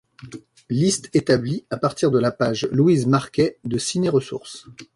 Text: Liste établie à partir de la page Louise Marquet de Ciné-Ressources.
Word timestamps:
Liste 0.71 1.11
établie 1.15 1.63
à 1.69 1.77
partir 1.77 2.09
de 2.09 2.17
la 2.17 2.31
page 2.31 2.67
Louise 2.71 3.05
Marquet 3.05 3.59
de 3.65 3.77
Ciné-Ressources. 3.77 4.65